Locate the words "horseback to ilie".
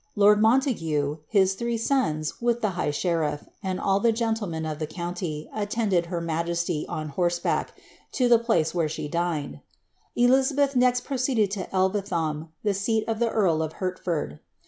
7.09-8.43